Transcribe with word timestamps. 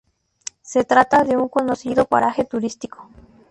Se 0.63 0.83
trata 0.83 1.23
de 1.23 1.37
un 1.37 1.47
conocido 1.47 2.05
paraje 2.05 2.43
turístico. 2.43 3.07